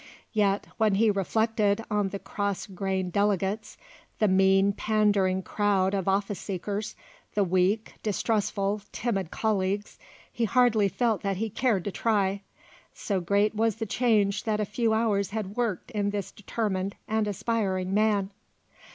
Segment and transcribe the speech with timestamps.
[0.33, 3.77] Yet when he reflected on the cross grained delegates,
[4.17, 6.95] the mean pandering crowd of office seekers,
[7.35, 9.99] the weak, distrustful, timid colleagues,
[10.33, 12.41] he hardly felt that he cared to try;
[12.95, 17.27] so great was the change that a few hours had worked in this determined and
[17.27, 18.31] aspiring man.